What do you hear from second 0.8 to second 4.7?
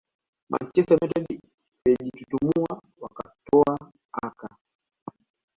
United ilijitutumua wakatoaka